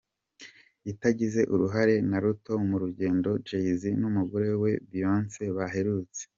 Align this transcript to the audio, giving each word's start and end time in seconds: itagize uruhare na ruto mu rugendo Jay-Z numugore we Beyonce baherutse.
itagize 0.91 1.41
uruhare 1.53 1.95
na 2.09 2.17
ruto 2.23 2.53
mu 2.67 2.75
rugendo 2.83 3.29
Jay-Z 3.47 3.81
numugore 4.01 4.49
we 4.61 4.71
Beyonce 4.89 5.41
baherutse. 5.57 6.23